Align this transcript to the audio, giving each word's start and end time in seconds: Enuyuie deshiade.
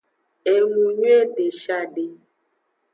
Enuyuie 0.53 1.19
deshiade. 1.35 2.05